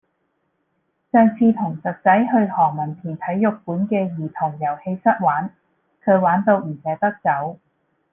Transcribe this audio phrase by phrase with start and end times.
[1.11, 5.51] 上次同侄仔去何文田體育館嘅兒童遊戲室玩，
[6.03, 7.59] 佢玩到唔捨得走。